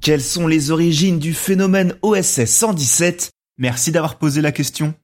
[0.00, 4.94] Quelles sont les origines du phénomène OSS 117 Merci d'avoir posé la question.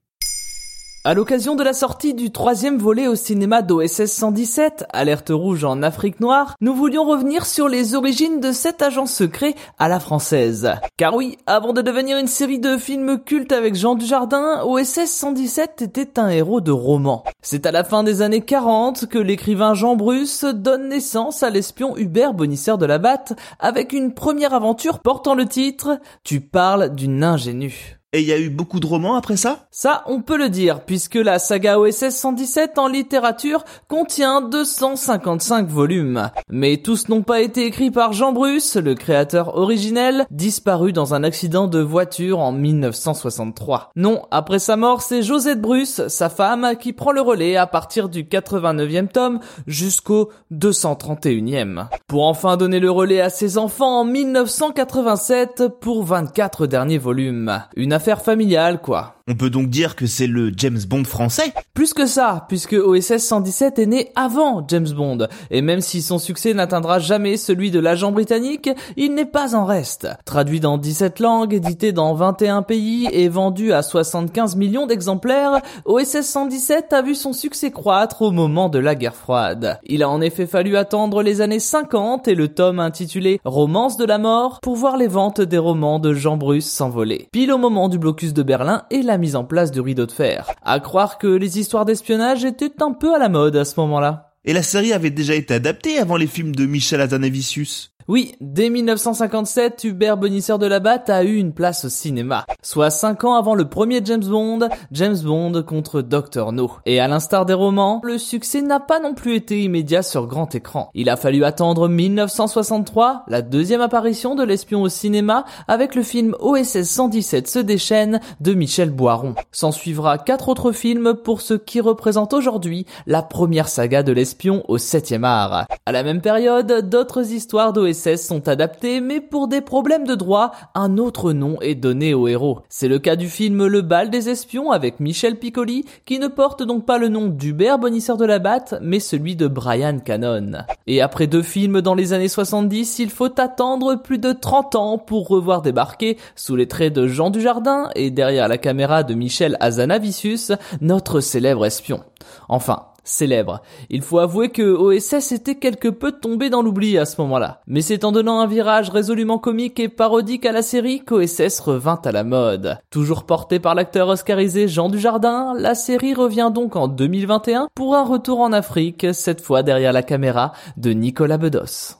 [1.05, 5.83] À l'occasion de la sortie du troisième volet au cinéma d'OSS 117, Alerte rouge en
[5.83, 10.70] Afrique noire, nous voulions revenir sur les origines de cet agent secret à la française.
[10.97, 15.83] Car oui, avant de devenir une série de films cultes avec Jean Dujardin, OSS 117
[15.83, 17.25] était un héros de roman.
[17.42, 21.97] C'est à la fin des années 40 que l'écrivain Jean Bruce donne naissance à l'espion
[21.97, 27.25] Hubert Bonisseur de la Batte avec une première aventure portant le titre Tu parles d'une
[27.25, 28.02] ingénue.
[28.14, 29.60] Et il y a eu beaucoup de romans après ça?
[29.70, 36.28] Ça, on peut le dire, puisque la saga OSS 117 en littérature contient 255 volumes.
[36.50, 41.24] Mais tous n'ont pas été écrits par Jean Bruce, le créateur originel, disparu dans un
[41.24, 43.92] accident de voiture en 1963.
[43.96, 48.10] Non, après sa mort, c'est Josette Bruce, sa femme, qui prend le relais à partir
[48.10, 51.86] du 89e tome jusqu'au 231e.
[52.08, 57.62] Pour enfin donner le relais à ses enfants en 1987 pour 24 derniers volumes.
[58.03, 59.14] Affaire familiale, quoi.
[59.28, 63.18] On peut donc dire que c'est le James Bond français Plus que ça, puisque OSS
[63.18, 67.78] 117 est né avant James Bond, et même si son succès n'atteindra jamais celui de
[67.78, 70.08] l'agent britannique, il n'est pas en reste.
[70.24, 76.22] Traduit dans 17 langues, édité dans 21 pays et vendu à 75 millions d'exemplaires, OSS
[76.22, 79.78] 117 a vu son succès croître au moment de la guerre froide.
[79.84, 84.05] Il a en effet fallu attendre les années 50 et le tome intitulé Romance de
[84.05, 87.28] la mort pour voir les ventes des romans de Jean Bruce s'envoler.
[87.30, 90.12] Pile au moment du blocus de Berlin et la mise en place du rideau de
[90.12, 90.50] fer.
[90.62, 94.33] À croire que les histoires d'espionnage étaient un peu à la mode à ce moment-là.
[94.45, 97.92] Et la série avait déjà été adaptée avant les films de Michel Hazanavicius.
[98.12, 102.45] Oui, dès 1957, Hubert Bonisseur de la Batte a eu une place au cinéma.
[102.61, 106.52] Soit 5 ans avant le premier James Bond, James Bond contre Dr.
[106.52, 106.73] No.
[106.84, 110.55] Et à l'instar des romans, le succès n'a pas non plus été immédiat sur grand
[110.55, 110.90] écran.
[110.92, 116.36] Il a fallu attendre 1963, la deuxième apparition de l'espion au cinéma, avec le film
[116.39, 119.36] OSS 117 se déchaîne de Michel Boiron.
[119.52, 124.64] S'en suivra quatre autres films pour ce qui représente aujourd'hui la première saga de l'espion
[124.68, 125.67] au 7 art.
[125.86, 130.52] À la même période, d'autres histoires d'OSS sont adaptés, mais pour des problèmes de droit,
[130.75, 132.61] un autre nom est donné au héros.
[132.69, 136.62] C'est le cas du film Le bal des espions avec Michel Piccoli, qui ne porte
[136.62, 140.64] donc pas le nom d'Hubert Bonisseur de la Batte, mais celui de Brian Cannon.
[140.87, 144.99] Et après deux films dans les années 70, il faut attendre plus de 30 ans
[144.99, 149.56] pour revoir débarquer, sous les traits de Jean Dujardin et derrière la caméra de Michel
[149.61, 152.00] Azanavicius, notre célèbre espion.
[152.49, 153.62] Enfin, célèbre.
[153.90, 157.61] Il faut avouer que OSS était quelque peu tombé dans l'oubli à ce moment-là.
[157.67, 162.00] Mais c'est en donnant un virage résolument comique et parodique à la série qu'OSS revint
[162.05, 162.79] à la mode.
[162.91, 168.05] Toujours porté par l'acteur oscarisé Jean Dujardin, la série revient donc en 2021 pour un
[168.05, 171.96] retour en Afrique, cette fois derrière la caméra de Nicolas Bedos.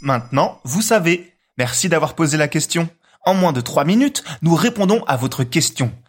[0.00, 1.32] Maintenant, vous savez.
[1.56, 2.88] Merci d'avoir posé la question.
[3.24, 5.90] En moins de 3 minutes, nous répondons à votre question.